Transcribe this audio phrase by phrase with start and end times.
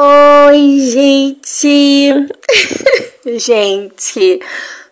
[0.00, 2.12] Oi, gente!
[3.36, 4.40] gente,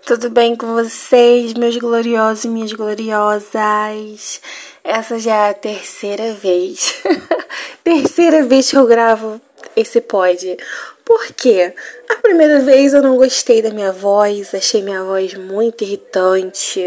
[0.05, 4.41] tudo bem com vocês, meus gloriosos e minhas gloriosas?
[4.83, 7.05] Essa já é a terceira vez.
[7.85, 9.41] terceira vez que eu gravo
[9.77, 10.57] esse pod.
[11.05, 11.73] Por quê?
[12.09, 16.85] A primeira vez eu não gostei da minha voz, achei minha voz muito irritante.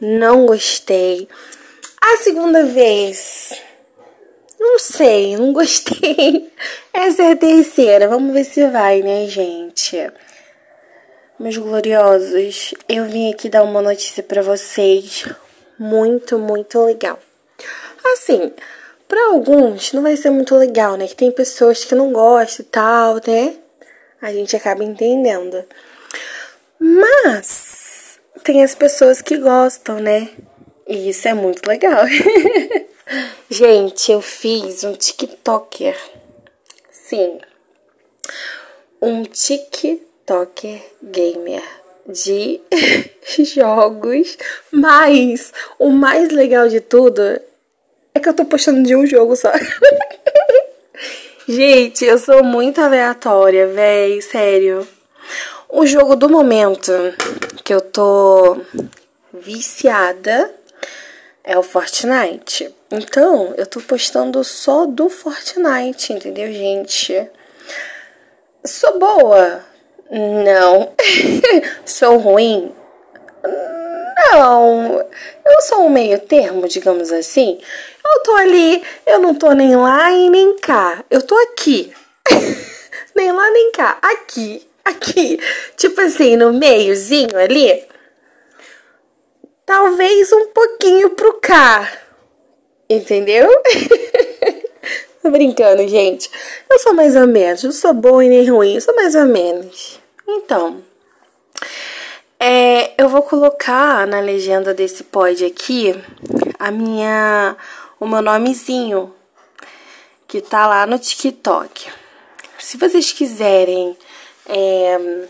[0.00, 1.28] Não gostei.
[2.00, 3.60] A segunda vez
[4.60, 6.52] não sei, não gostei.
[6.92, 8.06] Essa é a terceira.
[8.06, 9.96] Vamos ver se vai, né, gente?
[11.38, 15.24] Meus gloriosos, eu vim aqui dar uma notícia para vocês
[15.78, 17.18] muito, muito legal.
[18.12, 18.52] Assim,
[19.08, 21.08] para alguns não vai ser muito legal, né?
[21.08, 23.56] Que tem pessoas que não gostam e tal, né?
[24.20, 25.64] A gente acaba entendendo.
[26.78, 30.28] Mas tem as pessoas que gostam, né?
[30.86, 32.04] E isso é muito legal.
[33.48, 35.96] Gente, eu fiz um TikToker.
[36.90, 37.40] Sim.
[39.02, 41.62] Um TikToker gamer
[42.06, 42.60] de
[43.52, 44.38] jogos,
[44.70, 47.20] mas o mais legal de tudo
[48.14, 49.50] é que eu tô postando de um jogo só.
[51.48, 54.86] Gente, eu sou muito aleatória, véi, sério.
[55.68, 56.92] O jogo do momento
[57.64, 58.60] que eu tô
[59.32, 60.59] viciada
[61.50, 62.72] é o Fortnite.
[62.92, 67.28] Então, eu tô postando só do Fortnite, entendeu, gente?
[68.64, 69.60] Sou boa?
[70.08, 70.92] Não.
[71.84, 72.72] sou ruim?
[73.42, 75.04] Não.
[75.44, 77.58] Eu sou um meio termo, digamos assim.
[78.04, 81.04] Eu tô ali, eu não tô nem lá e nem cá.
[81.10, 81.92] Eu tô aqui.
[83.16, 83.98] nem lá nem cá.
[84.00, 84.64] Aqui.
[84.84, 85.40] Aqui.
[85.76, 87.89] Tipo assim, no meiozinho ali
[89.70, 91.88] talvez um pouquinho pro cá.
[92.88, 93.48] Entendeu?
[95.22, 96.28] Tô brincando, gente.
[96.68, 97.62] Eu sou mais ou menos.
[97.62, 98.74] Não sou boa e nem ruim.
[98.74, 100.00] Eu sou mais ou menos.
[100.26, 100.82] Então,
[102.40, 105.94] é, eu vou colocar na legenda desse pod aqui
[106.58, 107.56] a minha,
[108.00, 109.14] o meu nomezinho
[110.26, 111.88] que tá lá no TikTok.
[112.58, 113.96] Se vocês quiserem
[114.48, 115.28] é,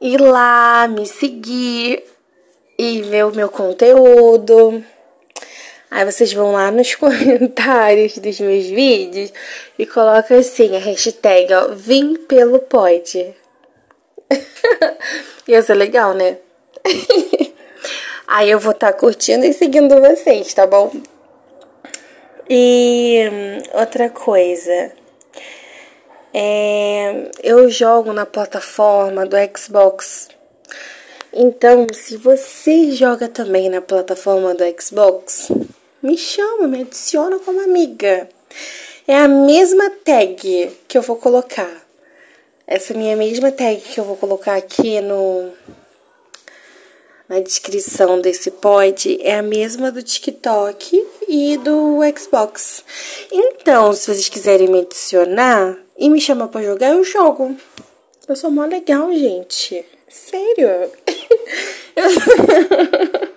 [0.00, 2.02] ir lá me seguir,
[2.78, 4.84] e ver o meu conteúdo.
[5.90, 9.32] Aí vocês vão lá nos comentários dos meus vídeos
[9.78, 13.34] e colocam assim a hashtag, ó, vim pelo pod.
[15.46, 16.38] Ia ser legal, né?
[18.26, 20.90] Aí eu vou estar tá curtindo e seguindo vocês, tá bom?
[22.48, 24.92] E hum, outra coisa.
[26.32, 30.28] É, eu jogo na plataforma do Xbox
[31.34, 35.50] então, se você joga também na plataforma do Xbox,
[36.02, 38.28] me chama, me adiciona como amiga.
[39.06, 41.84] É a mesma tag que eu vou colocar.
[42.66, 45.52] Essa minha mesma tag que eu vou colocar aqui no
[47.28, 52.84] na descrição desse pod é a mesma do TikTok e do Xbox.
[53.32, 57.56] Então, se vocês quiserem me adicionar e me chamar para jogar, eu jogo.
[58.28, 59.84] Eu sou mó legal, gente.
[60.08, 60.90] Sério?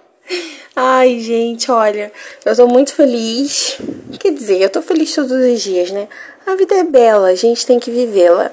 [0.75, 2.11] Ai, gente, olha,
[2.45, 3.79] eu tô muito feliz.
[4.19, 6.07] Quer dizer, eu tô feliz todos os dias, né?
[6.45, 8.51] A vida é bela, a gente tem que vivê-la.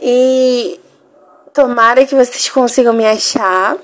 [0.00, 0.80] E
[1.52, 3.78] tomara que vocês consigam me achar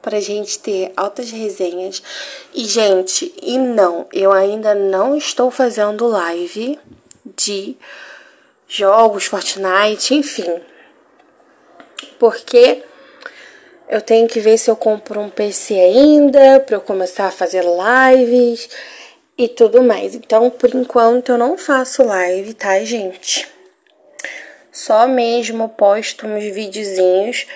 [0.00, 2.02] pra gente ter altas resenhas.
[2.52, 6.78] E, gente, e não, eu ainda não estou fazendo live
[7.36, 7.76] de
[8.66, 10.60] jogos, Fortnite, enfim.
[12.18, 12.82] Porque
[13.88, 17.62] eu tenho que ver se eu compro um PC ainda para eu começar a fazer
[17.64, 18.68] lives
[19.36, 20.14] e tudo mais.
[20.14, 23.48] Então, por enquanto eu não faço live, tá, gente?
[24.70, 27.46] Só mesmo posto uns videozinhos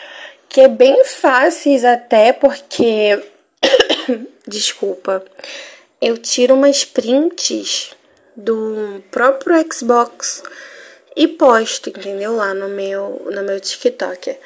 [0.49, 3.23] que é bem fáceis até porque
[4.47, 5.25] desculpa.
[6.01, 7.95] Eu tiro umas prints
[8.37, 10.43] do próprio Xbox
[11.17, 12.37] e posto, entendeu?
[12.37, 14.37] Lá no meu no meu TikTok.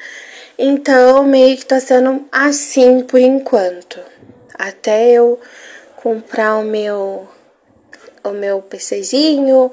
[0.57, 3.99] Então, meio que tá sendo assim por enquanto.
[4.53, 5.39] Até eu
[5.95, 7.27] comprar o meu
[8.23, 9.71] o meu PCzinho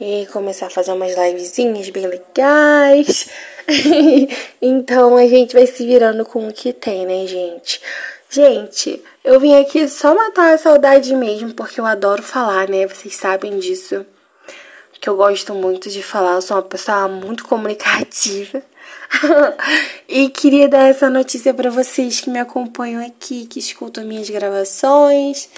[0.00, 3.28] e começar a fazer umas livezinhas bem legais.
[4.60, 7.80] então a gente vai se virando com o que tem, né, gente?
[8.28, 12.86] Gente, eu vim aqui só matar a saudade mesmo, porque eu adoro falar, né?
[12.86, 14.04] Vocês sabem disso.
[15.00, 18.62] Que eu gosto muito de falar, eu sou uma pessoa muito comunicativa.
[20.08, 25.48] e queria dar essa notícia para vocês que me acompanham aqui, que escutam minhas gravações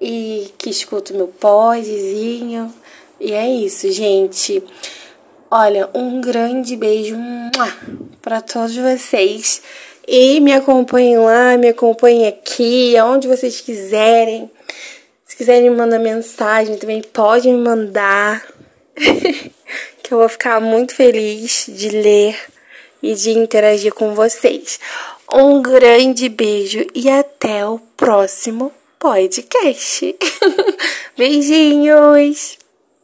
[0.00, 2.72] e que escutam meu podzinho.
[3.20, 4.62] E é isso, gente.
[5.50, 7.16] Olha, um grande beijo
[8.22, 9.62] para todos vocês.
[10.06, 14.50] E me acompanhem lá, me acompanhem aqui, aonde vocês quiserem.
[15.24, 18.44] Se quiserem me mandar mensagem também, pode me mandar.
[20.02, 22.38] que eu vou ficar muito feliz de ler
[23.02, 24.78] e de interagir com vocês.
[25.32, 30.16] Um grande beijo e até o próximo podcast.
[31.16, 32.59] Beijinhos!